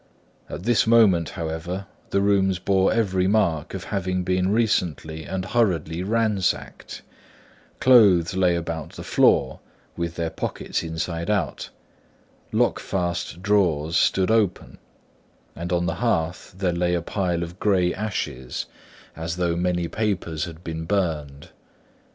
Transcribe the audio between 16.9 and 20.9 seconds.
a pile of grey ashes, as though many papers had been